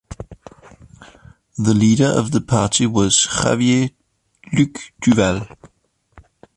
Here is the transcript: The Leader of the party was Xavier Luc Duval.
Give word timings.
The 1.59 1.75
Leader 1.75 2.07
of 2.07 2.31
the 2.31 2.41
party 2.41 2.87
was 2.87 3.29
Xavier 3.43 3.91
Luc 4.51 4.79
Duval. 4.99 5.47